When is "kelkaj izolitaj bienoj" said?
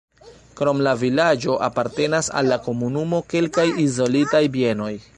3.35-4.93